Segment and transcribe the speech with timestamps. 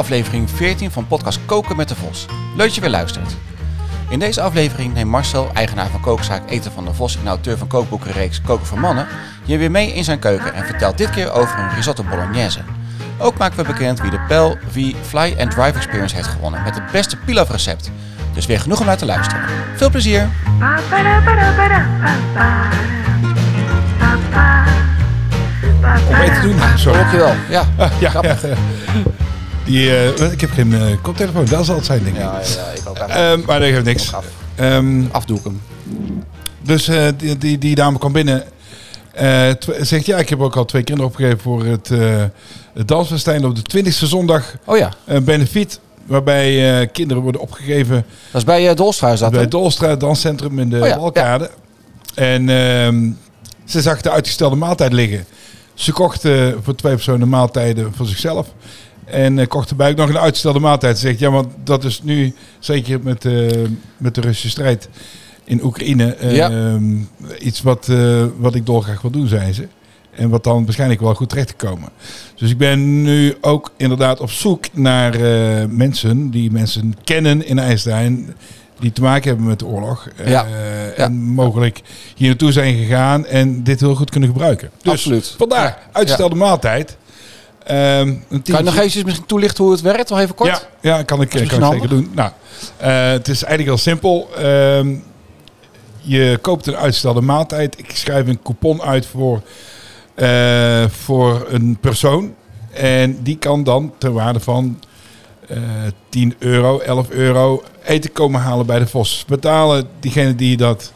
[0.00, 2.26] aflevering 14 van podcast Koken met de Vos.
[2.56, 3.36] Leuk dat je weer luistert.
[4.08, 7.66] In deze aflevering neemt Marcel, eigenaar van kookzaak Eten van de Vos en auteur van
[7.66, 9.06] kookboekenreeks Koken voor Mannen,
[9.44, 12.60] je weer mee in zijn keuken en vertelt dit keer over een risotto bolognese.
[13.18, 16.74] Ook maken we bekend wie de Pel V Fly and Drive Experience heeft gewonnen met
[16.74, 17.90] het beste pilaf recept.
[18.34, 19.42] Dus weer genoeg om naar te luisteren.
[19.76, 20.28] Veel plezier!
[26.08, 26.78] Om mee te doen.
[26.78, 26.92] Zo.
[26.92, 27.34] Dankjewel.
[27.48, 28.42] Ja, Ja, ja, grappig.
[28.42, 28.54] ja.
[29.64, 32.22] Die, eh, ik heb geen eh, koptelefoon, dat zal het zijn, denk ik.
[32.22, 32.96] Ja, ja, ik ook.
[32.96, 34.14] Ehm, maar dat geeft niks.
[34.14, 34.24] Af.
[34.54, 35.60] Ehm, Afdoe ik hem.
[36.62, 38.44] dus eh, die, die, die dame kwam binnen.
[39.80, 41.88] zegt, ja, ik heb ook al twee kinderen opgegeven voor het,
[42.74, 44.54] het dansfestijn op de 20e zondag.
[44.64, 49.48] Oh ja, Een benefiet, waarbij kinderen worden opgegeven dat is bij Dolstra is dat, bij
[49.48, 51.50] Dolstraat Danscentrum in de Oh ja, Walkade.
[52.14, 53.10] En ehm,
[53.64, 55.24] ze zag de uitgestelde maaltijd liggen.
[55.74, 56.22] Ze kocht
[56.62, 58.46] voor twee personen maaltijden voor zichzelf.
[59.10, 60.98] En eh, kocht erbij ook nog een uitgestelde maaltijd.
[60.98, 63.48] Ze zegt, ja, want dat is nu, zeker met, eh,
[63.96, 64.88] met de Russische strijd
[65.44, 66.78] in Oekraïne, eh, Ja.
[67.40, 67.88] iets wat,
[68.38, 69.68] wat ik dolgraag wil doen, zei ze.
[70.10, 71.88] En wat dan waarschijnlijk wel goed terecht te komen.
[72.36, 75.18] Dus ik ben nu ook inderdaad op zoek naar
[75.68, 78.34] mensen die mensen kennen in IJsselstein.
[78.78, 80.08] Die te maken hebben met de oorlog.
[80.24, 80.24] Ja.
[80.26, 80.46] Ja.
[80.96, 81.80] En mogelijk
[82.16, 84.70] hier naartoe zijn gegaan en dit heel goed kunnen gebruiken.
[84.82, 85.34] Dus Absoluut.
[85.38, 85.78] vandaar, Ja.
[85.92, 86.96] uitgestelde maaltijd.
[87.64, 90.10] Een Kan je nog eventjes misschien toelichten hoe het werkt?
[90.10, 90.50] Nog even kort?
[90.80, 92.10] ja, ja, kan ik, kan ik zeker doen.
[92.14, 92.30] Nou,
[92.76, 94.28] eh, het is eigenlijk heel simpel.
[94.36, 94.94] Ehm,
[96.00, 97.78] je koopt een uitgestelde maaltijd.
[97.78, 99.42] Ik schrijf een coupon uit voor,
[100.14, 102.34] eh, voor een persoon.
[102.72, 104.80] En die kan dan ter waarde van
[105.48, 105.58] eh
[106.08, 109.24] 10 euro, 11 euro eten komen halen bij de Vos.
[109.28, 110.92] Betalen diegenen die dat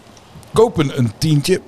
[0.53, 1.61] kopen een tientje.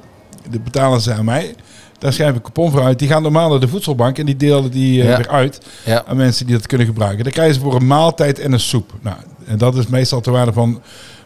[0.50, 1.54] Dat betalen ze aan mij.
[1.98, 2.98] Daar schrijf ik coupon voor uit.
[2.98, 5.16] Die gaan normaal naar de voedselbank en die delen die eh, Ja.
[5.16, 5.60] weer uit
[6.06, 7.24] aan mensen die dat kunnen gebruiken.
[7.24, 8.92] Dan krijgen ze voor een maaltijd en een soep.
[9.00, 10.80] Nou, en dat is meestal ter waarde van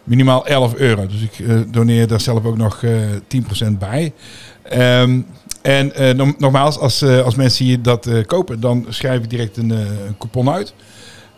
[0.04, 1.06] minimaal 11 euro.
[1.06, 2.90] Dus ik eh, doneer daar zelf ook nog eh
[3.28, 4.12] 10% bij.
[4.62, 5.20] Ehm,
[5.62, 9.30] en eh, nog- nogmaals, als, eh, als mensen hier dat eh, kopen, dan schrijf ik
[9.30, 10.74] direct een, eh, een coupon uit.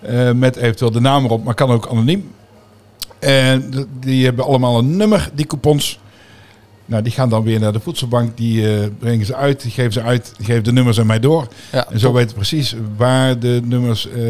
[0.00, 2.30] Eh, met eventueel de naam erop, maar kan ook anoniem.
[3.18, 5.98] En die hebben allemaal een nummer, die coupons.
[6.86, 8.36] Nou, die gaan dan weer naar de voedselbank.
[8.36, 11.20] Die eh, brengen ze uit, die geven ze uit, die geven de nummers aan mij
[11.20, 11.48] door.
[11.72, 14.22] Ja, En zo weten we precies waar de nummers eh,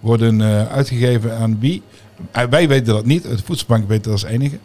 [0.00, 1.82] worden eh, uitgegeven aan wie.
[2.50, 4.58] Wij weten dat niet, de voedselbank weet dat als enige.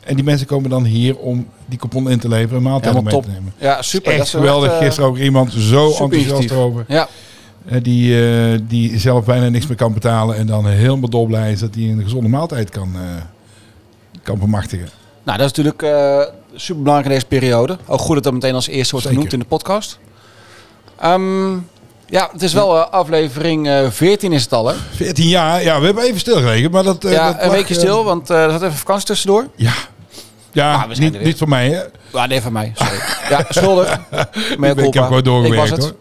[0.00, 3.20] En die mensen komen dan hier om die coupon in te leveren en maaltijden mee
[3.20, 3.52] te nemen.
[3.58, 4.08] Ja, super.
[4.08, 4.70] Echt Dat is geweldig.
[4.70, 6.84] echt, Gisteren ook iemand zo enthousiast over.
[6.88, 7.08] Ja,
[7.82, 10.36] die, die zelf bijna niks meer kan betalen.
[10.36, 12.94] En dan helemaal dolblij is dat hij een gezonde maaltijd kan,
[14.22, 14.88] kan bemachtigen.
[15.24, 15.82] nou dat is natuurlijk
[16.56, 17.78] eh super belangrijk in deze periode.
[17.86, 19.10] Ook goed dat dat meteen als eerste wordt Zeker.
[19.22, 19.98] genoemd in de podcast.
[21.00, 21.52] Ehm,
[22.06, 24.74] ja, het is wel eh, aflevering eh 14 is het al, hè?
[24.94, 26.70] 14 jaar, ja, we hebben even stilgelegen.
[26.70, 29.06] Maar dat, eh, ja, dat een weekje eh, stil, want eh er zat even vakantie
[29.06, 29.46] tussendoor.
[29.56, 29.72] Ja,
[30.52, 31.80] ja Ah, er niet, voor mij hè.
[32.18, 32.72] Ah, nee, van mij.
[32.74, 32.98] Sorry.
[33.30, 33.98] ja, schuldig.
[34.58, 35.80] Mea ik, ik heb gewoon doorgewerkt Ik was het.
[35.82, 35.94] hoor.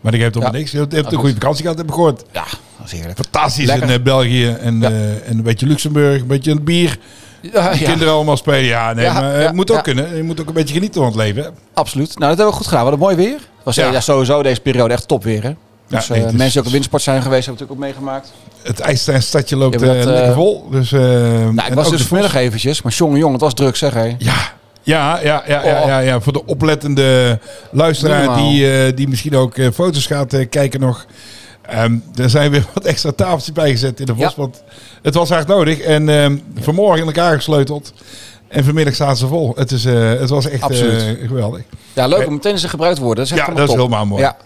[0.00, 0.50] Maar ik heb toch Ja.
[0.50, 0.70] niks.
[0.70, 1.14] Je hebt, Ah, een goed.
[1.18, 2.22] goede vakantie gehad, heb ik gehoord.
[2.32, 2.44] Ja,
[2.78, 3.18] dat is heerlijk.
[3.18, 3.88] Fantastisch Lekker.
[3.90, 4.88] in eh, België en, Ja.
[4.90, 6.98] eh, en een beetje Luxemburg, een beetje een bier.
[7.40, 8.64] Ja, ja, Kinderen allemaal spelen.
[8.64, 10.16] Ja, nee, Ja, maar eh, het moet ook kunnen.
[10.16, 11.42] Je moet ook een beetje genieten van het leven.
[11.42, 11.48] hè.
[11.74, 12.08] absoluut.
[12.08, 12.84] Nou, dat hebben we goed gedaan.
[12.84, 13.32] Wat een mooi weer.
[13.32, 13.90] Het was Ja.
[13.92, 14.00] ja.
[14.00, 15.52] sowieso deze periode echt top weer, hè?
[15.88, 18.32] Dus nee, eh, mensen die ook op windsport zijn geweest, hebben natuurlijk ook meegemaakt.
[18.62, 20.68] Het IJsselsteinstadje loopt eh, dat, eh, lekker vol.
[20.70, 23.92] Dus, eh, Nou, ik was dus vanmiddag eventjes, maar jongen, jongen, het was druk zeg
[23.94, 24.14] hé.
[24.18, 24.34] Ja,
[24.82, 25.86] ja, ja, ja, ja, Oh.
[25.86, 26.20] ja, ja.
[26.20, 27.38] Voor de oplettende
[27.70, 31.06] luisteraar die, eh, die misschien ook eh, foto's gaat eh, kijken nog.
[31.70, 34.14] Ehm, er zijn weer wat extra tafeltjes bijgezet in de.
[34.16, 34.32] Ja.
[34.36, 34.62] Want
[35.02, 35.80] het was hard nodig.
[35.80, 37.92] En ehm, vanmorgen in elkaar gesleuteld.
[38.48, 39.52] En vanmiddag staan ze vol.
[39.56, 40.78] Het, is, eh, het was echt eh,
[41.26, 41.62] geweldig.
[41.92, 43.24] Ja, leuk om meteen eens gebruikt te worden.
[43.24, 44.22] Dat is echt Ja, dat is helemaal mooi.
[44.22, 44.36] Ja.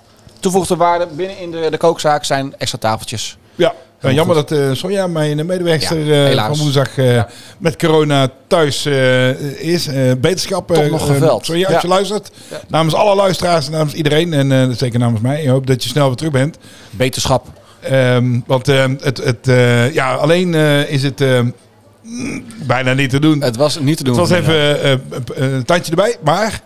[0.40, 3.38] Toevoegde waarde binnen in de, de kookzaak zijn extra tafeltjes.
[3.54, 3.74] Ja,
[4.10, 6.46] ja Heel jammer dat eh Sonja, mijn medewerkster Ja, eh, helaas.
[6.48, 7.28] van woensdag eh, Ja.
[7.58, 9.30] met corona thuis eh,
[9.60, 9.86] is.
[9.86, 10.68] Eh beterschap.
[10.68, 11.44] Toch eh, nog eh, geveld.
[11.46, 11.80] Sonja, als Ja.
[11.82, 12.30] je luistert.
[12.50, 12.60] Ja.
[12.68, 15.42] Namens alle luisteraars, namens iedereen en eh, zeker namens mij.
[15.42, 16.58] Ik hoop dat je snel weer terug bent.
[16.90, 17.46] Beterschap.
[17.80, 21.48] Ehm, want ehm, het, het, eh, ja, alleen eh, is het ehm,
[22.66, 23.42] bijna niet te doen.
[23.42, 24.18] Het was niet te doen.
[24.18, 24.98] Het was even eh, eh,
[25.34, 26.16] een tandje erbij.
[26.24, 26.60] Maar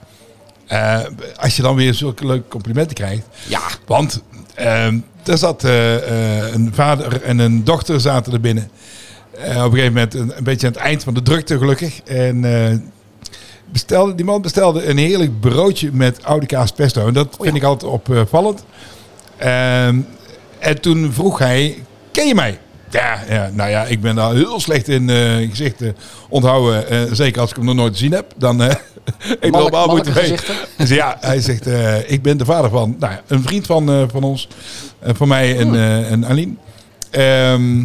[0.66, 0.98] eh,
[1.36, 3.22] als je dan weer zulke leuke complimenten krijgt.
[3.48, 4.22] Ja, Want
[4.58, 8.70] ehm er zat eh, eh, een vader en een dochter zaten er binnen.
[9.32, 12.00] Eh, op een gegeven moment een, een beetje aan het eind van de drukte gelukkig.
[12.02, 12.92] En
[13.72, 17.06] bestelde, die man bestelde een heerlijk broodje met oude kaas pesto.
[17.06, 18.64] En dat vind ik altijd opvallend.
[19.36, 20.00] Ehm,
[20.58, 22.58] en toen vroeg hij, ken je mij?
[22.90, 25.08] Ja, ja, nou ja, ik ben daar heel slecht in
[25.48, 25.96] gezichten
[26.28, 27.16] onthouden.
[27.16, 28.32] Zeker als ik hem nog nooit gezien heb.
[28.36, 28.62] Dan
[29.40, 30.22] ik loop mannelijke weten.
[30.38, 30.54] gezichten?
[30.78, 34.02] Dus ja, hij zegt, eh, ik ben de vader van nou een vriend van, eh,
[34.10, 34.48] van ons.
[34.98, 35.74] eh, van mij en,
[36.06, 36.52] en Aline.
[37.10, 37.84] Ehm,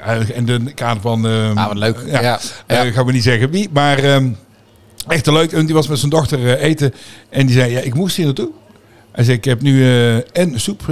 [0.00, 1.24] eh, en de kader van...
[1.56, 1.98] Ah, wat leuk.
[2.06, 2.90] Ja, Ja, ja.
[2.90, 3.68] gaan we niet zeggen wie.
[3.72, 4.28] Maar ehm,
[5.08, 5.52] echt een leuk.
[5.52, 6.94] En die was met zijn dochter eten.
[7.28, 8.50] En die zei, ja, ik moest hier naartoe.
[9.12, 9.84] Hij zei, ik heb nu
[10.32, 10.82] en soep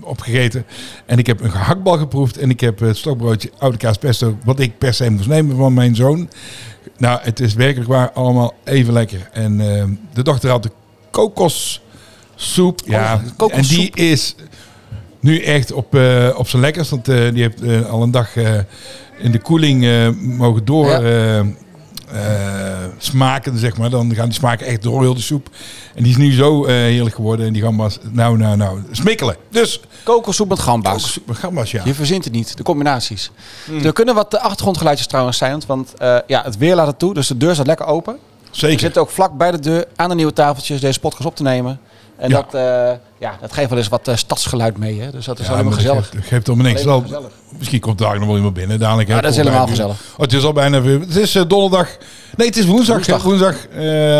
[0.00, 0.66] opgegeten.
[1.06, 2.38] En ik heb een gehaktbal geproefd.
[2.38, 4.36] En ik heb het stokbroodje oude kaas pesto.
[4.44, 6.28] Wat ik per se moest nemen van mijn zoon.
[6.96, 9.28] Nou, het is werkelijk waar allemaal even lekker.
[9.32, 10.70] En ehm, de dochter had de
[11.10, 12.80] kokossoep.
[12.84, 13.70] ja, ja, kokossoep.
[13.70, 14.34] en die is
[15.20, 16.90] nu echt op, eh, op zijn lekkers.
[16.90, 18.36] Want eh, die heeft eh, al een dag
[19.18, 21.44] in de koeling mogen door Ja.
[22.12, 23.90] Eh, eh, smaken, zeg maar.
[23.90, 25.48] Dan gaan die smaken echt door heel de soep.
[25.94, 27.46] En die is nu zo eh, heerlijk geworden.
[27.46, 29.36] En die gambas, nou, nou, nou, smikkelen.
[29.50, 31.18] Dus, Kokossoep met gamba's.
[31.26, 31.82] met gambas, ja.
[31.84, 33.30] Je verzint het niet, de combinaties.
[33.64, 33.84] Hmm.
[33.84, 37.14] Er kunnen wat de achtergrondgeluidjes trouwens zijn, want eh, ja, het weer laat het toe,
[37.14, 38.14] dus de deur staat lekker open.
[38.14, 38.80] We Zeker.
[38.80, 41.80] zitten ook vlak bij de deur aan de nieuwe tafeltjes deze podcast op te nemen.
[42.16, 42.34] En Ja.
[42.36, 45.10] dat, eh, ja, dat geeft wel eens wat eh, stadsgeluid mee, hè?
[45.10, 46.08] dus dat is Ja, maar maar dat gezellig.
[46.08, 46.84] Geeft, geeft om niks.
[46.84, 47.30] Wel, gezellig.
[47.58, 48.78] misschien komt daar nog wel iemand binnen.
[48.78, 49.96] Dadelijk, Ja, dat is helemaal gezellig.
[50.14, 51.00] Oh, het is al bijna weer.
[51.00, 51.88] Het is eh, donderdag.
[52.36, 52.94] Nee, het is woensdag.
[52.94, 53.22] Woensdag.
[53.22, 53.56] Woensdag,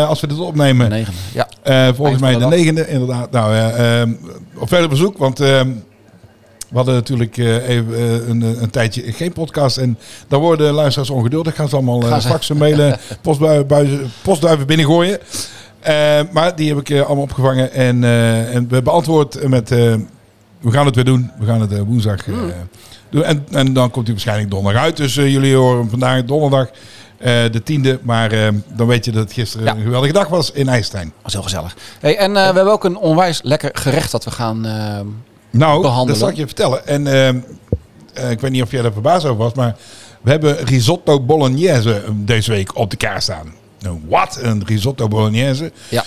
[0.07, 0.89] als we dit opnemen.
[0.89, 1.47] Negende, ja.
[1.63, 3.31] Eh, volgens mij de de negende, inderdaad.
[3.31, 4.15] Nou,
[4.57, 9.77] op verder bezoek, want we hadden natuurlijk even een, een tijdje geen podcast.
[9.77, 9.97] En
[10.27, 11.55] daar worden luisteraars ongeduldig.
[11.55, 12.27] Gaan ze allemaal Gaan ze.
[12.27, 12.99] straks een mailen,
[14.23, 15.19] postduiven binnengooien.
[15.87, 17.71] Eh, maar die heb ik eh, allemaal opgevangen.
[17.71, 19.69] En, eh, en we beantwoord met...
[19.69, 21.31] we gaan het weer doen.
[21.39, 22.51] We gaan het woensdag Hmm.
[23.09, 23.23] doen.
[23.23, 24.97] En, en dan komt hij waarschijnlijk donderdag uit.
[24.97, 26.69] Dus jullie horen vandaag donderdag.
[27.51, 28.29] de tiende, maar
[28.75, 29.75] dan weet je dat het gisteren Ja.
[29.75, 31.13] een geweldige dag was in IJstein.
[31.17, 31.75] Dat is heel gezellig.
[31.99, 34.61] Hey, en we hebben ook een onwijs lekker gerecht dat we gaan...
[35.49, 36.07] Nou, behandelen.
[36.07, 36.87] dat zal ik je vertellen.
[36.87, 37.37] En ehm,
[38.13, 39.75] eh, ik weet niet of jij daar verbaasd over was, maar
[40.21, 43.53] we hebben risotto bolognese eh, deze week op de kaart staan.
[44.07, 45.71] Wat een risotto bolognese.
[45.89, 46.03] ja,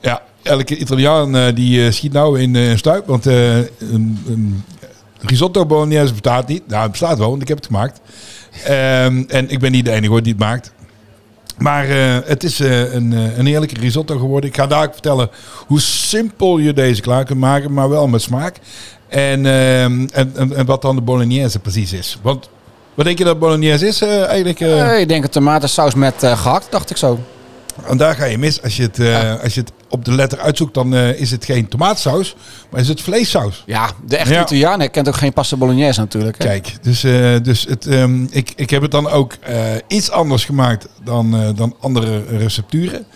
[0.00, 3.68] Ja, elke Italiaan eh, die eh, schiet nou in eh, een stuip, want een,
[4.26, 4.64] een
[5.20, 6.66] risotto bolognese bestaat niet.
[6.66, 8.00] Nou, het bestaat wel, want ik heb het gemaakt.
[8.64, 10.72] Ehm, en ik ben niet de enige hoor die het maakt.
[11.58, 11.88] Maar
[12.26, 14.50] het is een, een heerlijke risotto geworden.
[14.50, 15.30] Ik ga daar ook vertellen
[15.66, 18.56] hoe simpel je deze klaar kunt maken, maar wel met smaak.
[19.08, 22.18] En, ehm, en, en, en wat dan de bolognese precies is.
[22.22, 22.48] Want
[22.94, 24.60] wat denk je dat bolognese is eh, eigenlijk?
[24.60, 24.92] eh?
[24.94, 27.18] Eh, ik denk een tomatensaus met eh, gehakt, dacht ik zo.
[27.86, 28.62] En daar ga je mis.
[28.62, 28.98] Als je het,
[29.42, 32.36] als je het op de letter uitzoekt, dan is het geen tomaatsaus,
[32.70, 33.62] maar is het vleessaus.
[33.66, 34.42] Ja, de echte Ja.
[34.42, 36.38] Italiaan kent ook geen pasta bolognese natuurlijk.
[36.38, 36.44] Hè?
[36.44, 37.00] Kijk, dus,
[37.42, 39.34] dus het, ehm, ik, ik heb het dan ook
[39.88, 43.06] iets anders gemaakt dan, dan andere recepturen.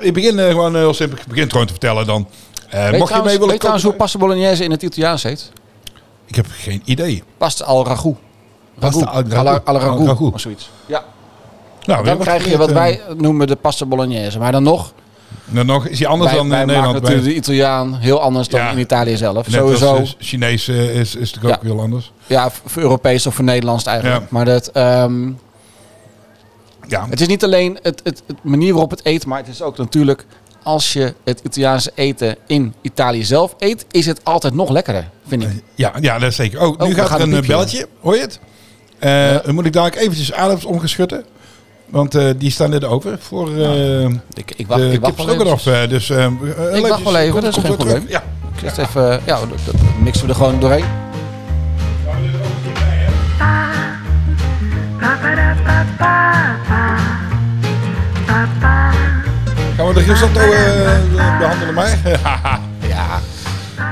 [0.00, 1.18] Ik begin gewoon heel simpel.
[1.18, 2.28] Ik begin gewoon te vertellen dan.
[2.68, 5.52] Eh, Weet je mee willen weet trouwens hoe pasta bolognese in het Italiaans heet?
[6.26, 7.22] Ik heb geen idee.
[7.38, 8.16] Pasta al ragout.
[8.78, 9.32] Pasta al ragout.
[9.34, 10.34] Alla- alla ragout, Al ragout.
[10.34, 10.70] of zoiets.
[10.86, 11.04] Ja.
[11.84, 14.38] Nou, Dan wat krijg je wat eh, wij noemen de pasta bolognese.
[14.38, 14.92] Maar dan nog,
[15.44, 17.02] Nou, nog is hij anders wij, dan wij in maken Nederland.
[17.04, 18.70] natuurlijk de Italiaan heel anders dan Ja.
[18.70, 19.34] in Italië zelf.
[19.50, 21.72] Net als, Sowieso, eh, Chinees eh, is, is natuurlijk ook Ja.
[21.74, 22.12] heel anders.
[22.26, 24.20] ja, voor Europees of voor Nederlands eigenlijk.
[24.20, 24.26] Ja.
[24.30, 25.30] Maar dat, ehm,
[26.88, 29.62] Ja, het is niet alleen het, het, het manier waarop het eet, maar het is
[29.62, 30.26] ook natuurlijk...
[30.62, 35.42] Als je het Italiaanse eten in Italië zelf eet, is het altijd nog lekkerder, vind
[35.42, 35.48] ik.
[35.74, 36.60] ja, ja, dat is zeker.
[36.60, 37.52] Oh, Oh, nu we gaat er een een eh, piepje.
[37.52, 37.88] belletje.
[38.00, 38.40] Hoor je het?
[38.98, 41.24] Eh, Dan moet ik dadelijk eventjes adems omgeschutten.
[41.86, 45.88] Want eh, die staan net over voor eh Ik, ik wacht, de ik wacht wel
[45.88, 48.04] Dus, eh, eh, wacht wel even, dat is geen probleem.
[48.08, 48.22] Ja.
[48.62, 50.84] Ik zet even, ja, dat, dat mixen we er gewoon doorheen.
[59.76, 61.98] Gaan we de risotto eh, behandelen maar?
[62.88, 63.20] Ja,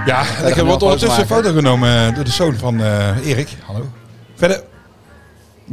[0.07, 2.80] ja, ik heb wat ondertussen een foto genomen door de zoon van
[3.25, 3.49] Erik.
[3.66, 3.88] Hallo.
[4.37, 4.62] Verder.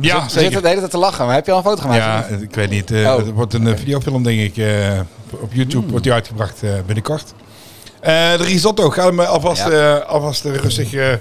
[0.01, 2.29] Ja, we zitten de hele tijd te lachen, maar heb je al een foto gemaakt?
[2.29, 2.91] Ja, ik weet niet.
[2.91, 3.17] eh, Oh.
[3.17, 4.57] Het wordt een eh, videofilm, denk ik.
[4.57, 4.99] eh,
[5.31, 7.33] op YouTube wordt die uitgebracht binnenkort.
[8.01, 9.95] De risotto, ga hem alvast, Ja.
[9.97, 11.17] alvast rustig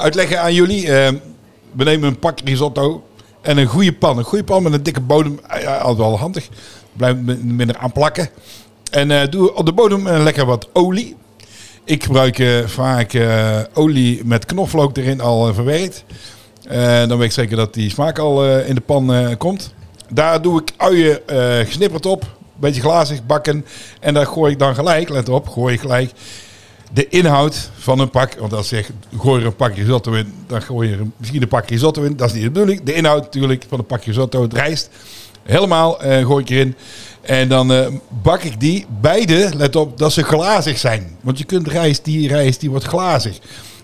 [0.00, 0.86] uitleggen aan jullie.
[1.72, 3.04] We nemen een pak risotto
[3.42, 4.18] en een goede pan.
[4.18, 5.40] Een goede pan met een dikke bodem.
[5.66, 6.48] Altijd wel handig.
[6.92, 8.28] Blijf minder aan plakken.
[8.90, 11.16] En doe op de bodem lekker wat olie.
[11.84, 13.18] Ik gebruik vaak
[13.72, 16.04] olie met knoflook erin al verwerkt.
[16.68, 19.74] Eh, dan weet ik zeker dat die smaak al eh, in de pan eh, komt.
[20.08, 21.20] Daar doe ik uien
[21.66, 22.24] gesnipperd op.
[22.56, 23.64] Beetje glazig bakken.
[24.00, 26.10] En daar gooi ik dan gelijk, let op, gooi ik gelijk
[26.92, 28.34] de inhoud van een pak.
[28.38, 31.42] Want als je zegt, gooi er een pak risotto in, dan gooi je er misschien
[31.42, 32.16] een pak risotto in.
[32.16, 32.82] Dat is niet de bedoeling.
[32.82, 34.90] De inhoud natuurlijk van een pak risotto, het rijst.
[35.42, 35.92] Helemaal
[36.24, 36.76] gooi ik erin.
[37.20, 41.16] En dan bak ik die beide, let op, dat ze glazig zijn.
[41.20, 43.38] Want je kunt rijst, die rijst, die wordt glazig.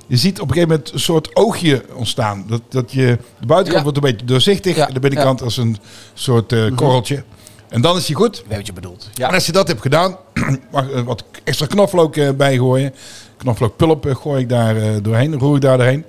[0.09, 2.45] Je ziet op een gegeven moment een soort oogje ontstaan.
[2.49, 3.83] Dat, dat je, de buitenkant Ja.
[3.93, 4.77] wordt een beetje doorzichtig.
[4.77, 5.77] Ja, En de binnenkant als een
[6.15, 7.23] soort eh, korreltje.
[7.69, 8.39] En dan is die goed.
[8.39, 9.11] Ik weet wat je bedoelt.
[9.19, 10.17] En als je dat hebt gedaan,
[10.73, 12.95] mag er wat extra knoflook eh, bijgooien.
[13.37, 16.05] knoflookpulp eh, gooi ik daar eh, doorheen, roer ik daar doorheen.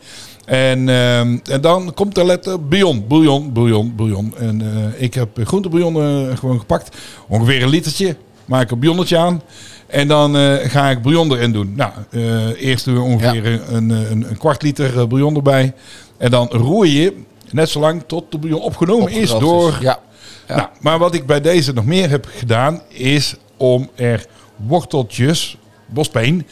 [0.46, 4.34] En, ehm, en dan komt de letter bouillon, bouillon, bouillon, bouillon.
[4.38, 5.96] En eh, ik heb groentebouillon
[6.30, 6.98] eh, gewoon gepakt.
[7.28, 8.16] Ongeveer een litertje.
[8.46, 9.42] Maak een bouillonnetje aan.
[9.90, 11.74] En dan eh, ga ik bouillon erin doen.
[11.76, 15.74] Nou, eh, eerst doen we ongeveer een, een, een kwart liter eh, bouillon erbij.
[16.18, 17.14] En dan roer je
[17.52, 19.70] net zo lang tot de bouillon opgenomen is door...
[19.70, 19.78] is.
[19.80, 20.00] Ja.
[20.48, 20.56] Ja.
[20.56, 26.48] Nou, maar wat ik bij deze nog meer heb gedaan, is om er worteltjes, bospeen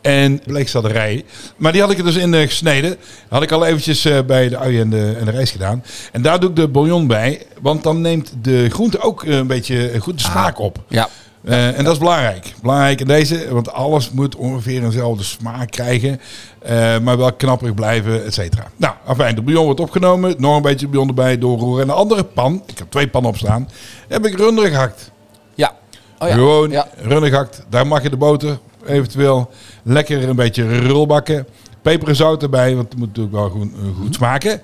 [0.00, 1.24] en bleekselderij.
[1.56, 2.96] Maar die had ik er dus in gesneden.
[3.28, 5.84] Had ik al eventjes bij de ui en de, en de rijst gedaan.
[6.12, 7.46] En daar doe ik de bouillon bij.
[7.60, 10.84] Want dan neemt de groente ook een beetje goed de smaak op.
[10.88, 11.08] Ja.
[11.46, 12.54] Eh, en dat is belangrijk.
[12.62, 16.20] Belangrijk in deze, want alles moet ongeveer eenzelfde smaak krijgen.
[16.62, 18.66] eh, maar wel knapperig blijven, et cetera.
[18.76, 20.34] Nou, afijn, de bouillon wordt opgenomen.
[20.38, 21.82] Nog een beetje bouillon erbij, doorroeren.
[21.82, 23.68] En een andere pan, ik heb twee pannen op staan,
[24.08, 25.10] heb ik runderen gehakt.
[25.54, 25.74] Ja.
[26.18, 26.34] Oh ja.
[26.34, 26.88] Gewoon Ja.
[26.96, 27.64] runderen gehakt.
[27.68, 29.50] Daar mag je de boter eventueel
[29.82, 31.46] lekker een beetje rulbakken.
[31.82, 34.00] Peper en zout erbij, want het moet natuurlijk wel goed, eh, Mhm.
[34.02, 34.60] goed smaken.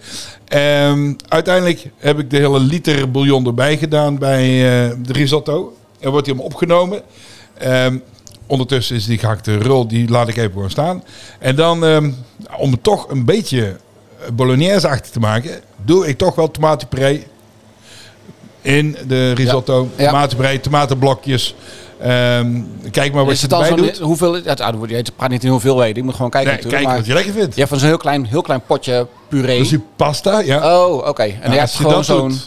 [0.49, 4.47] Ehm, uiteindelijk heb ik de hele liter bouillon erbij gedaan bij
[5.03, 5.77] de risotto.
[6.03, 7.03] En wordt die hem opgenomen.
[7.59, 7.99] Ehm,
[8.47, 11.05] ondertussen is die gehakte rul, die laat ik even gewoon staan.
[11.39, 12.11] En dan, ehm,
[12.57, 13.77] om het toch een beetje
[14.33, 17.27] bolognese-achtig te maken, doe ik toch wel tomatenpuree
[18.63, 19.89] in de risotto.
[19.97, 20.11] Ja.
[20.11, 21.55] Tomatenpuree, tomatenblokjes.
[22.01, 23.99] Ehm, kijk maar wat Is je het erbij doet.
[23.99, 26.97] hoeveel, het, ah, je praat niet in hoeveelheden, je moet gewoon kijken Nee, kijk maar
[26.97, 27.55] wat je lekker vindt.
[27.55, 29.59] je hebt van zo'n heel klein, heel klein potje puree.
[29.59, 30.81] Dus die pasta, ja.
[30.81, 31.23] Oh, oké.
[31.23, 32.39] En Nou, je hebt als je gewoon zo'n...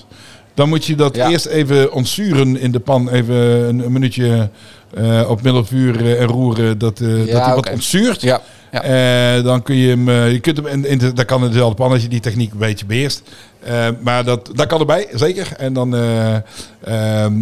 [0.55, 1.29] dan moet je dat Ja.
[1.29, 3.09] eerst even ontzuren in de pan.
[3.09, 4.49] Even een, een minuutje
[4.93, 6.77] eh, op middelvuur eh, en roeren.
[6.77, 8.21] Dat, eh, dat hij wat ontzuurt.
[8.21, 9.41] Ja, ja.
[9.41, 11.91] Dan kun je hem, je kunt hem in, in de, dat kan in dezelfde pan
[11.91, 13.21] als je die techniek een beetje beheerst.
[13.59, 15.47] Eh, maar dat, dat kan erbij, zeker.
[15.57, 15.89] En dan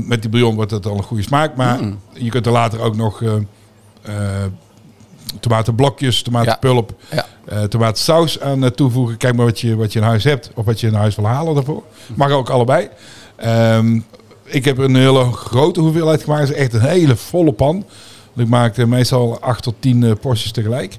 [0.07, 1.55] met die bouillon wordt het al een goede smaak.
[1.55, 1.99] Maar Mm.
[2.13, 3.21] je kunt er later ook nog
[5.39, 7.25] tomatenblokjes, tomatenpulp, Ja.
[7.45, 9.17] Eh tomatensaus aan eh, toevoegen.
[9.17, 11.25] Kijk maar wat je, wat je in huis hebt of wat je in huis wil
[11.25, 11.83] halen daarvoor.
[12.15, 12.89] Mag ook allebei.
[13.35, 13.99] Ehm,
[14.43, 16.49] ik heb een hele grote hoeveelheid gemaakt.
[16.49, 17.85] Is echt een hele volle pan.
[18.35, 20.97] Ik maakte meestal 8 tot 10 eh, porties tegelijk.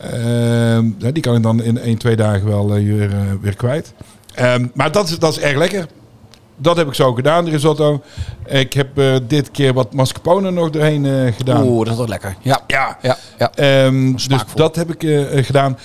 [0.00, 3.10] Ehm, die kan ik dan in 1, 2 dagen wel weer,
[3.40, 3.92] weer kwijt.
[4.34, 5.86] Ehm, maar dat dat is erg lekker.
[6.62, 8.02] Dat heb ik zo gedaan, de risotto.
[8.46, 11.66] Ik heb eh, dit keer wat mascarpone nog doorheen eh, gedaan.
[11.66, 12.36] Oeh, dat is wel lekker.
[12.40, 13.52] Ja, Ja, ja, ja.
[13.54, 15.78] Ehm, dus dat heb ik eh, gedaan.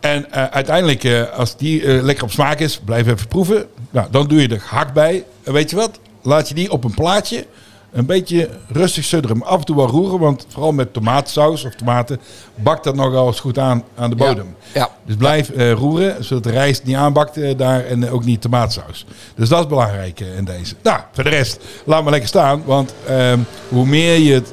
[0.00, 3.66] En uiteindelijk, als die lekker op smaak is, blijf even proeven.
[3.90, 5.24] Nou, dan doe je er hak bij.
[5.42, 5.98] En weet je wat?
[6.22, 7.46] Laat je die op een plaatje
[7.94, 9.38] een beetje rustig sudderen.
[9.38, 12.20] Maar af en toe wel roeren, want vooral met tomatensaus of tomaten
[12.54, 14.56] bakt dat nogal eens goed aan aan de bodem.
[14.74, 14.90] Ja.
[15.06, 18.40] Dus blijf eh, roeren, zodat de rijst niet aanbakt eh, daar en eh, ook niet
[18.40, 19.06] tomaatsaus.
[19.34, 20.74] Dus dat is belangrijk in deze.
[20.82, 22.62] Nou, voor de rest, laat maar lekker staan.
[22.64, 24.52] Want ehm, hoe meer je het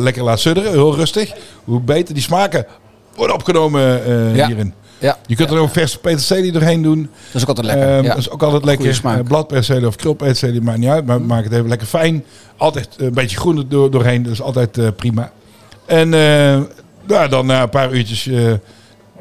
[0.00, 1.32] lekker laat sudderen, heel rustig,
[1.64, 2.66] hoe beter die smaken
[3.14, 3.80] worden opgenomen
[4.36, 4.46] Ja.
[4.46, 4.74] hierin.
[4.98, 5.18] Ja.
[5.26, 7.10] Je kunt er ook verse peterselie doorheen doen.
[7.26, 7.96] Dat is ook altijd lekker.
[7.96, 8.04] Ehm.
[8.06, 9.00] Dat is ook altijd lekker.
[9.04, 11.06] Eh, Bladpeterselie of krulpeterselie, maakt niet uit.
[11.06, 12.24] Maar maak het even lekker fijn.
[12.56, 14.22] Altijd een beetje groen er door, doorheen.
[14.22, 15.30] Dat is altijd eh, prima.
[15.86, 16.60] En eh,
[17.06, 18.28] nou, dan na een paar uurtjes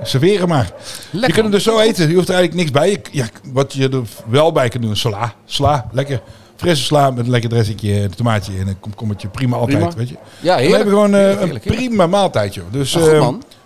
[0.04, 0.72] serveren maar.
[1.12, 2.10] je kunt hem dus zo eten.
[2.10, 2.90] Je hoeft er eigenlijk niks bij.
[2.92, 5.34] Je- Ja, wat je er wel bij kan doen is sla.
[5.46, 6.22] Sla, lekker.
[6.56, 9.28] Frisse sla met een lekker dressingje, een tomaatje en een komkommertje.
[9.28, 9.94] Prima altijd, Prima.
[9.96, 10.16] weet je.
[10.16, 10.76] Ja, En dan heerlijk.
[10.76, 12.66] hebben we gewoon Heerlijk, een heerlijk, prima maaltijd, joh.
[12.72, 12.98] Dus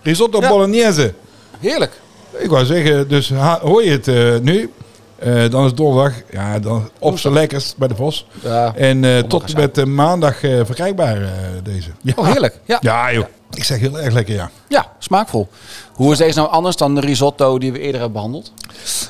[0.02, 0.48] risotto Ja.
[0.48, 1.14] bolognese.
[1.60, 2.00] Heerlijk.
[2.38, 4.72] Ik wou zeggen, dus hoor je het eh, nu?
[5.18, 6.12] Eh, dan is donderdag.
[6.30, 8.26] Ja, dan op z'n lekkers bij de Vos.
[8.42, 8.74] Ja.
[8.74, 11.18] En eh, tot en met maandag verkrijgbaar
[11.62, 11.90] deze.
[12.00, 12.12] Ja.
[12.16, 12.60] Oh, heerlijk.
[12.64, 12.78] Ja.
[12.80, 13.24] Ja, joh.
[13.54, 14.50] Ik zeg heel erg lekker, ja.
[14.68, 15.48] ja, smaakvol.
[15.92, 18.52] Hoe is deze nou anders dan de risotto die we eerder hebben behandeld?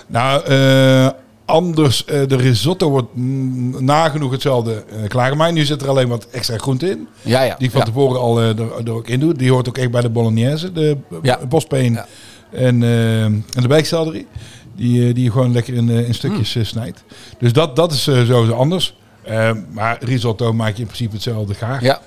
[0.06, 0.42] Nou,
[1.44, 3.16] anders, de risotto wordt
[3.80, 5.52] nagenoeg hetzelfde klaargemaakt.
[5.52, 7.08] Nu zit er alleen wat extra groente in.
[7.22, 7.54] Ja, ja.
[7.58, 9.34] Die ik van tevoren al er, er ook in doe.
[9.34, 10.72] Die hoort ook echt bij de bolognese.
[10.72, 11.38] De ja.
[11.48, 12.06] bospeen Ja.
[12.52, 14.26] En, eh, en de bijselderie.
[14.76, 16.64] Die, eh, die je gewoon lekker in, eh, in stukjes Hmm.
[16.64, 17.04] snijdt.
[17.38, 18.94] Dus dat, dat is sowieso anders.
[19.72, 21.82] Maar risotto maak je in principe hetzelfde gaar.
[21.84, 22.00] Ja.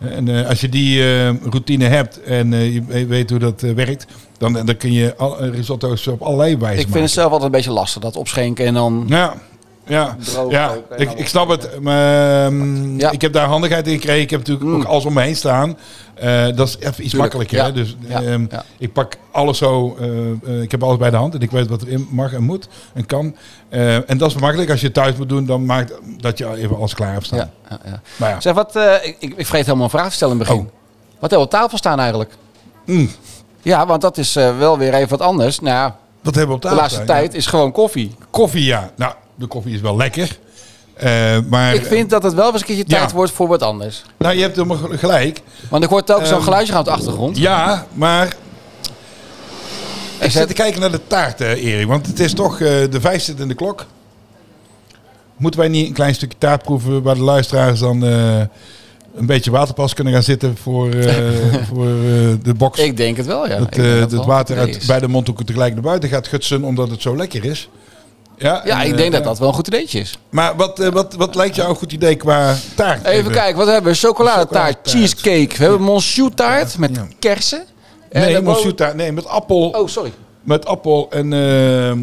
[0.00, 1.02] En als je die
[1.50, 4.06] routine hebt en je we- weet hoe dat werkt,
[4.38, 7.02] dan, dan kun je al, risotto's op allerlei wijzen Ik vind maken.
[7.02, 8.02] het zelf altijd een beetje lastig.
[8.02, 9.04] Dat opschenken en dan...
[9.08, 9.34] Ja,
[9.86, 11.80] ja, Droog ja ook, ik, ik snap het.
[11.80, 13.10] Maar, ehm, Ja.
[13.10, 14.20] Ik heb daar handigheid in gekregen.
[14.22, 14.74] Ik heb natuurlijk Mm.
[14.76, 15.78] ook alles om me heen staan.
[16.14, 17.56] Eh, dat is even iets Tuurlijk, makkelijker.
[17.56, 17.64] ja.
[17.64, 17.72] Hè?
[17.72, 18.64] Dus Ja, ehm, ja.
[18.78, 19.96] ik pak alles zo.
[20.00, 22.42] eh, eh, ik heb alles bij de hand en ik weet wat erin mag en
[22.42, 23.36] moet en kan.
[23.68, 24.70] Eh, en dat is makkelijk.
[24.70, 27.38] Als je het thuis moet doen, dan maakt dat je even alles klaar hebt staan.
[27.38, 28.00] Ja, ja, ja.
[28.16, 28.40] Maar ja.
[28.40, 30.64] Zeg, wat, eh, ik, ik, ik vergeet helemaal een vraag te stellen in het begin.
[30.64, 30.70] Oh.
[31.20, 32.30] Wat hebben we op tafel staan eigenlijk?
[32.86, 33.10] Mm,
[33.62, 35.60] Ja, want dat is eh, wel weer even wat anders.
[35.60, 36.82] Nou, dat hebben we op de tafel.
[36.82, 37.20] laatste staan, ja.
[37.22, 38.14] tijd is gewoon koffie.
[38.30, 38.90] Koffie, ja.
[38.96, 40.38] Nou, de koffie is wel lekker.
[40.94, 43.16] Eh, maar, Ik vind dat het wel eens een keertje tijd Ja.
[43.16, 44.02] wordt voor wat anders.
[44.18, 45.40] Nou, je hebt helemaal gelijk.
[45.70, 47.38] Want ik hoor telkens zo'n Ehm, geluidje gaan op de achtergrond.
[47.38, 48.36] Ja, maar...
[50.20, 51.86] Ik zit te kijken naar de taart, eh, Erik.
[51.86, 53.86] Want het is toch eh, de vijf zit in de klok.
[55.36, 57.02] Moeten wij niet een klein stukje taart proeven...
[57.02, 58.38] waar de luisteraars dan eh,
[59.14, 60.56] een beetje waterpas kunnen gaan zitten...
[60.56, 60.92] voor,
[61.72, 61.86] voor
[62.42, 62.78] de box?
[62.78, 63.58] Ik denk het wel, ja.
[63.58, 66.64] dat het water uit bij de mond ook tegelijk naar buiten gaat gutsen...
[66.64, 67.68] omdat het zo lekker is.
[68.38, 68.62] Ja.
[68.64, 69.26] Ja, en, ik eh, denk dat ja.
[69.26, 70.18] dat wel een goed ideetje is.
[70.30, 73.04] Maar wat, eh, wat, wat lijkt jou een goed idee qua taart?
[73.04, 73.98] Even kijken, wat hebben we?
[73.98, 75.54] Chocoladetaart, cheesecake.
[75.56, 77.06] We hebben monsieur taart met Ja.
[77.18, 77.64] kersen.
[78.10, 78.94] En Nee, monsieur taart.
[78.94, 79.68] Nee, met appel.
[79.68, 80.12] Oh, sorry.
[80.42, 81.32] Met appel en...
[81.32, 81.98] ehm,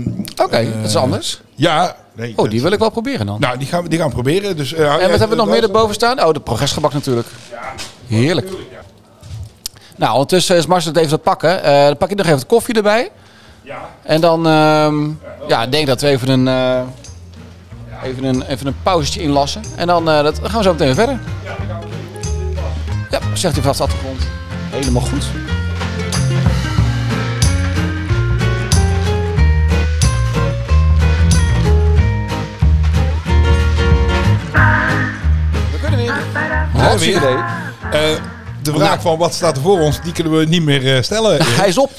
[0.46, 1.42] Oké, dat is anders.
[1.56, 1.96] Ja.
[2.16, 3.40] Nee, Oh, die wil ik wel proberen dan.
[3.40, 4.58] Nou, die gaan, we- die gaan we proberen.
[4.58, 6.24] Dus, eh, En wat hebben we nog het meer erboven staan?
[6.26, 7.28] Oh, de progresgebak natuurlijk.
[8.08, 8.48] Heerlijk.
[9.96, 11.64] Nou, ondertussen is Marcel het even te pakken.
[11.64, 13.12] Eh, dan pak ik nog even de koffie erbij.
[13.64, 13.90] Ja.
[14.02, 15.10] En dan, ehm,
[15.48, 16.82] ja, ik denk dat we even een, eh,
[18.04, 19.62] even een, even een pauzetje inlassen.
[19.76, 21.20] En dan, eh, dat, dan gaan we zo meteen weer verder.
[23.10, 24.22] Ja, zegt u vast de achtergrond.
[24.70, 25.26] Helemaal goed.
[35.72, 36.16] We kunnen weer.
[36.98, 37.16] Weer.
[37.16, 38.33] idee.
[38.64, 41.38] De vraag van wat staat er voor ons, die kunnen we niet meer eh, stellen.
[41.60, 41.90] Hij is op.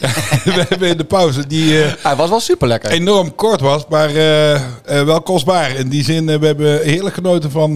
[0.44, 2.90] we hebben in de pauze die eh, Hij was wel super lekker.
[2.90, 5.70] enorm kort was, maar eh, wel kostbaar.
[5.70, 7.74] In die zin, we hebben heerlijk genoten van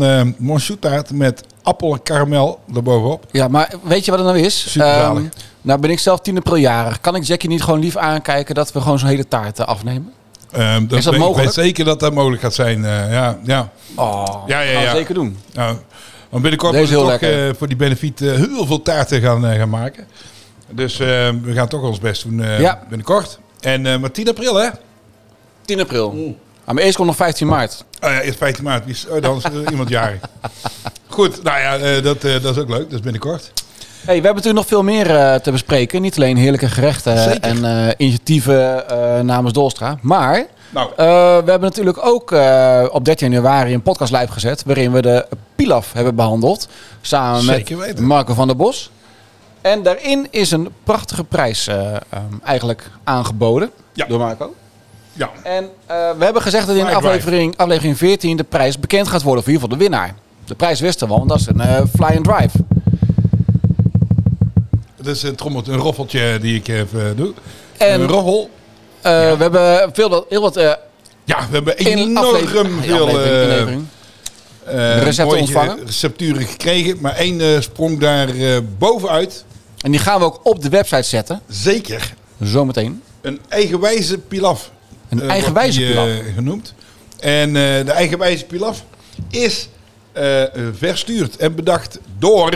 [0.80, 3.25] taart met appel en karamel erbovenop.
[3.30, 4.66] Ja, maar weet je wat het nou is?
[4.73, 5.23] Zalig.
[5.62, 7.00] nou ben ik zelf tien apriljarig.
[7.00, 10.12] Kan ik Jackie niet gewoon lief aankijken dat we gewoon zo'n hele taart afnemen?
[10.52, 11.45] Ehm, Is dat weet- Ik mogelijk?
[11.54, 12.85] weet zeker dat dat mogelijk gaat zijn.
[12.85, 13.68] eh, ja, ja.
[13.95, 14.95] Oh, Ja, ja, gaan we ja.
[14.95, 15.38] zeker doen.
[15.52, 15.76] Nou,
[16.30, 19.58] dan binnenkort moeten we toch eh, voor die benefiet eh, heel veel taarten gaan, eh,
[19.58, 20.06] gaan maken.
[20.70, 22.82] Dus we gaan toch ons best doen Ja.
[22.88, 23.38] binnenkort.
[23.61, 24.68] En maar 10 april, hè?
[25.64, 26.37] 10 april.
[26.64, 27.84] Ah, maar eerst komt nog 15 maart.
[28.00, 28.86] Oh ja, eerst 15 maart.
[28.88, 30.21] Is, oh, dan is er iemand jarig.
[31.06, 32.82] Goed, nou ja, dat, dat is ook leuk.
[32.84, 33.52] Dat is binnenkort.
[34.04, 35.06] Hey, we hebben natuurlijk nog veel meer
[35.41, 36.02] te bespreken.
[36.02, 37.41] Niet alleen heerlijke gerechten Zeker.
[37.64, 38.84] en initiatieven
[39.26, 39.99] namens Dolstra.
[40.02, 41.02] Maar Nou, we
[41.50, 42.30] hebben natuurlijk ook
[42.93, 44.62] op 13 januari een podcast live gezet.
[44.67, 45.26] Waarin we de
[45.64, 46.68] pilaf hebben behandeld.
[47.00, 48.04] Samen Zeker met weten.
[48.04, 48.90] Marco van der Bos.
[49.60, 54.06] En daarin is een prachtige prijs eh, ehm, eigenlijk aangeboden Ja.
[54.06, 54.54] door Marco.
[55.12, 55.30] ja.
[55.42, 59.44] En eh, we hebben gezegd dat in aflevering, aflevering 14 de prijs bekend gaat worden
[59.44, 60.14] voor in ieder geval de winnaar.
[60.44, 62.58] De prijs wisten we, want dat is een eh, fly and drive.
[64.97, 67.32] Dat is een trommeltje, een roffeltje die ik even doe.
[67.76, 68.50] En- een roffel.
[69.02, 70.54] We hebben veel, wat- heel wat
[71.25, 73.84] Ja, we hebben in enorm aflevering, veel aflevering, inlevering.
[74.69, 75.78] Eh, recepten ontvangen.
[75.87, 76.97] recepturen gekregen.
[77.00, 79.45] Maar één eh, sprong daar eh, bovenuit.
[79.81, 81.41] En die gaan we ook op de website zetten.
[81.49, 82.15] Zeker.
[82.41, 83.02] Zometeen.
[83.21, 84.71] Een eigenwijze pilaf.
[85.09, 86.09] Een eigenwijze die, pilaf.
[86.35, 86.75] genoemd.
[87.21, 88.85] En de eigenwijze pilaf
[89.31, 89.69] is
[90.73, 92.50] verstuurd en bedacht door,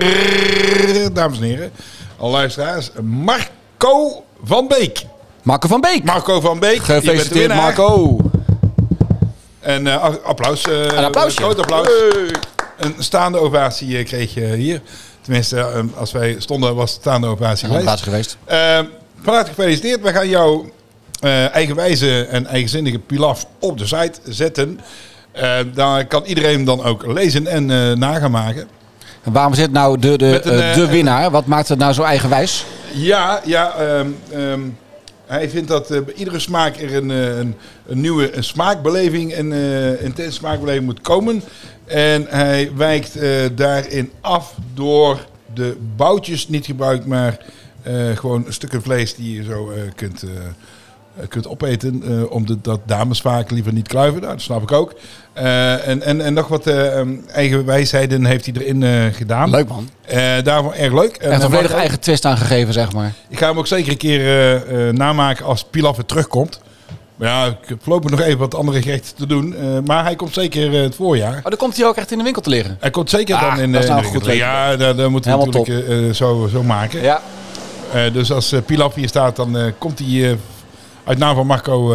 [1.12, 1.72] dames en heren,
[2.16, 5.04] al luisteraars, Marco van Beek.
[5.42, 6.04] Marco van Beek.
[6.04, 6.82] Marco van Beek.
[6.82, 7.56] Gefeliciteerd winnaar.
[7.56, 8.18] Marco.
[9.62, 10.62] En eh, applaus.
[10.66, 11.36] eh, Een applausje.
[11.42, 11.88] Groot applaus.
[12.78, 14.80] Een staande ovatie eh, kreeg je hier.
[15.20, 17.84] Tenminste, eh, als wij stonden was het staande ovatie Ja, geweest.
[17.84, 18.36] plaats geweest.
[18.44, 18.78] Eh,
[19.22, 20.00] van harte gefeliciteerd.
[20.02, 20.70] We gaan jouw
[21.20, 24.80] eh, eigenwijze en eigenzinnige pilaf op de site zetten.
[25.32, 28.68] Eh, daar kan iedereen dan ook lezen en eh nagaan maken.
[29.22, 31.30] En waarom zit nou de, de, een, de winnaar?
[31.30, 32.64] Wat maakt het nou zo eigenwijs?
[32.94, 33.72] Ja, ja.
[33.78, 34.60] ehm, ehm,
[35.32, 37.54] hij vindt dat eh, bij iedere smaak er een, eh, een,
[37.86, 41.42] een nieuwe een smaakbeleving, een eh intense smaakbeleving moet komen.
[41.84, 43.18] En hij wijkt
[43.56, 47.38] daarin af door de boutjes niet gebruikt, maar
[48.14, 50.24] gewoon stukken vlees die je zo kunt,
[51.28, 52.02] kunt opeten.
[52.06, 54.20] eh, omdat dat dames vaak liever niet kluiven.
[54.20, 54.94] Nou, dat snap ik ook.
[55.32, 59.50] Eh, en, en, en nog wat eh, ehm, eigen wijsheden heeft hij erin eh, gedaan.
[59.50, 59.88] Leuk man.
[60.06, 61.16] Eh, daarvan erg leuk.
[61.16, 63.12] En, eh, een volledig eigen twist aangegeven, zeg maar.
[63.28, 66.60] ik ga hem ook zeker een keer eh, eh, namaken als Pilaf weer terugkomt.
[67.16, 69.56] Maar ja, ik heb voorlopig nog even wat andere gerechten te doen.
[69.56, 71.36] eh, maar hij komt zeker eh, het voorjaar.
[71.36, 72.76] Oh, dan komt hij ook echt in de winkel te liggen.
[72.80, 74.36] Hij komt zeker Ah, dan in, dat is eh, nou in de winkel.
[74.46, 77.02] Ja, daar, daar moeten we natuurlijk eh, eh, zo, zo maken.
[77.02, 77.20] Ja.
[77.92, 80.36] Eh, dus als eh, Pilaf hier staat, dan eh, komt hij eh,
[81.04, 81.94] uit naam van Marco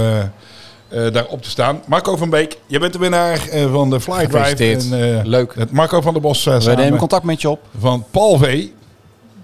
[0.90, 1.82] eh, daar op te staan.
[1.88, 4.96] Marco van Beek, je bent de winnaar eh, van de Fly Drive.
[4.96, 5.54] En, Leuk.
[5.56, 7.62] Het Marco van der Bos We samen nemen contact met je op.
[7.80, 8.66] van Paul V.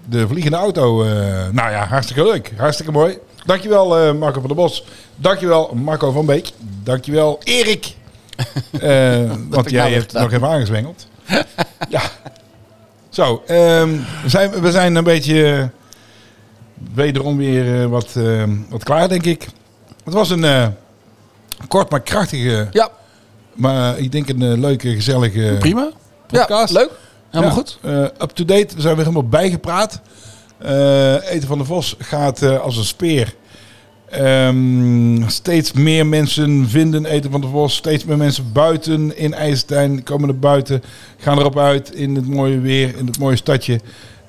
[0.04, 1.04] De vliegende auto.
[1.52, 2.52] nou ja, hartstikke leuk.
[2.56, 3.18] Hartstikke mooi.
[3.44, 4.84] Dankjewel Marco van der Bos.
[5.16, 6.50] Dankjewel Marco van Beek.
[6.82, 7.94] Dankjewel Erik.
[9.50, 10.22] Want jij hebt gedaan?
[10.22, 11.06] nog even aangezwengeld.
[11.88, 12.02] ja.
[13.08, 13.88] Zo, ehm,
[14.22, 15.70] we, zijn, we zijn een beetje
[16.94, 19.48] wederom weer eh, wat, eh, wat klaar, denk ik.
[20.04, 20.66] Het was een eh,
[21.68, 22.90] kort maar krachtige Ja.
[23.52, 25.90] Maar ik denk een leuke, gezellige Prima.
[26.26, 26.72] podcast.
[26.72, 26.90] Ja, leuk.
[27.30, 27.78] Helemaal Ja, goed.
[28.22, 28.74] Up-to-date.
[28.74, 30.00] We zijn weer helemaal bijgepraat.
[31.28, 33.34] Eten van de Vos gaat als een speer.
[34.10, 37.74] Ehm, steeds meer mensen vinden Eten van de Vos.
[37.74, 40.82] Steeds meer mensen buiten in IJsselstein komen er buiten.
[41.16, 43.80] Gaan erop uit in het mooie weer, in het mooie stadje.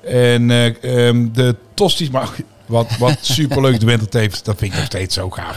[0.06, 2.28] En eh, ehm, de tosties, maar
[2.66, 4.42] wat, wat superleuk de wintertapes.
[4.42, 5.56] Dat vind ik nog steeds zo gaaf.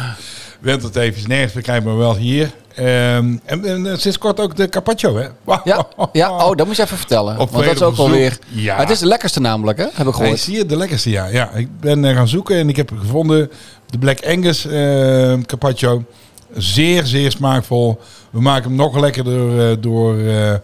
[0.59, 2.51] Wintertapes nergens verkrijgbaar, maar wel hier.
[2.75, 5.27] Ehm, en, en eh, sinds kort ook de carpaccio, hè?
[5.63, 7.39] Ja, ja, oh, dat moet je even vertellen.
[7.39, 8.23] Op Want dat is ook wel verzoek.
[8.23, 8.63] weer...
[8.63, 8.77] Ja.
[8.77, 9.85] Het is de lekkerste namelijk, hè?
[9.93, 10.33] Heb ik gehoord.
[10.37, 11.25] is hier de lekkerste, ja.
[11.25, 11.51] ja.
[11.51, 13.51] Ik ben eh, gaan zoeken en ik heb gevonden
[13.85, 16.03] de Black Angus eh carpaccio.
[16.57, 17.99] Zeer, zeer smaakvol.
[18.29, 20.59] We maken hem nog lekkerder eh, door eh, eh,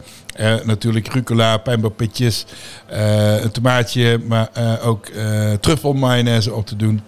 [0.63, 2.45] natuurlijk rucola, pijnbooppitjes,
[2.87, 4.49] eh een tomaatje, maar
[4.83, 5.07] ook
[5.59, 7.01] truffel mayonaise op te doen.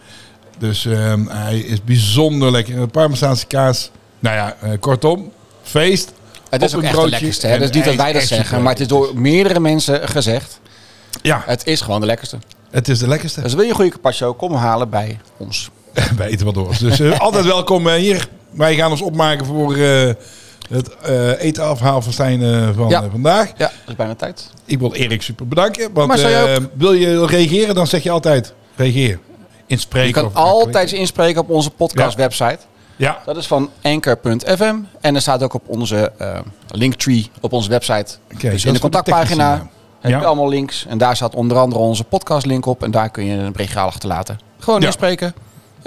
[0.57, 2.77] Dus ehm, hij is bijzonder lekker.
[2.77, 3.91] Een parmezaanse kaas.
[4.19, 5.31] Nou ja, kortom,
[5.63, 6.13] feest.
[6.49, 7.17] Het is ook een echt de broodje.
[7.17, 7.47] lekkerste.
[7.47, 7.53] Hè?
[7.53, 10.59] En is niet hij dat wij dat zeggen, maar het is door meerdere mensen gezegd.
[11.21, 12.37] Ja, Het is gewoon de lekkerste.
[12.71, 13.41] het is de lekkerste.
[13.41, 15.69] Dus wil je een goede carpaccio, kom halen bij ons.
[16.17, 16.75] Wij eten wat door.
[16.79, 18.27] Dus altijd welkom hier.
[18.57, 20.13] Wij gaan ons opmaken voor eh,
[20.69, 23.03] het eh etenafhaal van Stijn eh, van Ja.
[23.03, 23.47] eh, vandaag.
[23.47, 24.49] Ja, dat is bijna tijd.
[24.65, 25.93] Ik wil Erik super bedanken.
[25.93, 26.69] Want Maar je ook?
[26.77, 29.19] wil je reageren, dan zeg je altijd reageer.
[29.67, 30.07] Inspreken.
[30.07, 32.23] Je kan of altijd inspreken op onze podcast Ja.
[32.23, 32.57] website.
[32.95, 34.75] Ja, Dat is van anchor.fm.
[35.01, 36.11] En er staat ook op onze
[36.67, 38.15] linktree op onze website.
[38.37, 39.67] Dus in de contactpagina
[39.99, 40.19] heb Ja.
[40.19, 40.85] je allemaal links.
[40.89, 42.83] En daar staat onder andere onze podcast link op.
[42.83, 44.39] En daar kun je een berichtje achterlaten.
[44.59, 44.85] Gewoon Ja.
[44.85, 45.33] inspreken.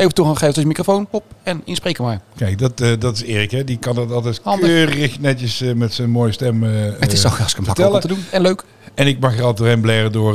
[0.00, 1.06] Even toegang geven tot je microfoon.
[1.10, 1.24] Hop.
[1.42, 2.20] En inspreken maar.
[2.36, 3.50] kijk, dat, eh, dat is Erik.
[3.50, 3.64] Hè.
[3.64, 4.68] Die kan dat altijd Handig.
[4.68, 8.08] keurig netjes eh, met zijn mooie stem eh, Het is ook hartstikke makkelijk om te
[8.08, 8.24] doen.
[8.30, 8.64] En leuk.
[8.94, 10.34] En ik mag er altijd doorheen blaren door.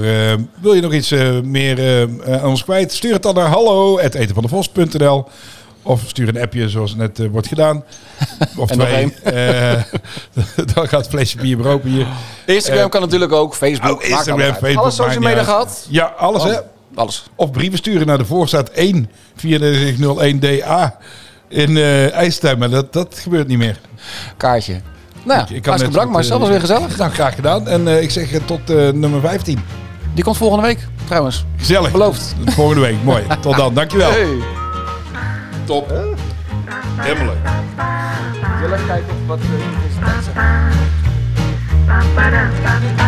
[0.61, 1.09] wil je nog iets
[1.43, 2.93] meer aan ons kwijt?
[2.93, 5.27] Stuur het dan naar hallo.etenvandevos.nl
[5.83, 7.83] Of stuur een appje zoals net wordt gedaan.
[8.57, 9.13] Of twee.
[9.23, 9.73] Eh,
[10.73, 12.07] dan gaat het flesje bier weer open hier.
[12.45, 13.55] Instagram kan natuurlijk ook.
[13.55, 14.01] Facebook.
[14.01, 14.53] oh, Instagram.
[14.53, 15.85] Facebook, Alle social media gehad.
[15.89, 16.59] Ja, alles hè.
[16.95, 17.25] Alles.
[17.35, 20.91] Of brieven sturen naar de voorstaat 1 9401DA
[21.47, 22.57] in eh IJsselstein.
[22.59, 23.79] Maar dat, dat gebeurt niet meer.
[24.37, 24.81] Kaartje.
[25.23, 26.39] Nou, Ik- ik hartstikke bedankt zo goed, Marcel.
[26.39, 26.97] was eh, weer gezellig.
[26.97, 27.67] Nou, graag gedaan.
[27.67, 29.59] En eh, ik zeg eh, tot eh, nummer 15.
[30.13, 31.45] Die komt volgende week trouwens.
[31.57, 31.91] Gezellig.
[31.91, 32.35] Beloofd.
[32.45, 33.03] Volgende week.
[33.03, 33.23] Mooi.
[33.41, 33.73] Tot dan.
[33.73, 34.11] Dankjewel.
[34.11, 34.27] Hey.
[35.65, 35.89] Top.
[36.97, 37.37] Helemaal leuk.
[38.73, 39.47] Even kijken wat de
[41.87, 43.04] Ba-ba-da-ba-ba.